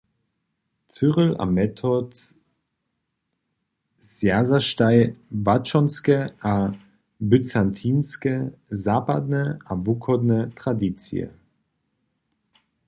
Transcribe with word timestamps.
Cyril 0.91 1.33
a 1.43 1.45
Metod 1.57 2.13
zwjazaštaj 4.07 4.97
łaćonske 5.45 6.17
a 6.51 6.53
bycantinske, 7.29 8.33
zapadne 8.85 9.43
a 9.69 9.73
wuchodne 9.85 10.39
tradicije. 10.61 11.27